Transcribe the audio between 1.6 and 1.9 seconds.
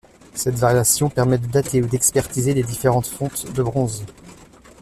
ou